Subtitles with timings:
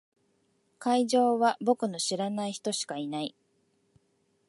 [0.79, 3.35] 会場は僕の知らない人しかいない。